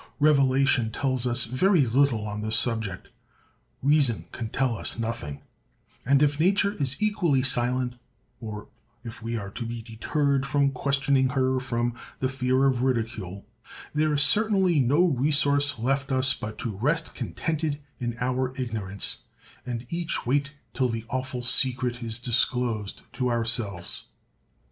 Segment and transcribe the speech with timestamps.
[0.19, 5.41] Revelation tells us very little on this subject—reason can tell us nothing;
[6.03, 7.97] and if Nature is equally silent,
[8.39, 8.67] or
[9.03, 13.45] if we are to be deterred from questioning her from the fear of ridicule,
[13.93, 19.19] there is certainly no resource left us but to rest contented in our ignorance,
[19.67, 24.05] and each wait till the awful secret is disclosed to ourselves.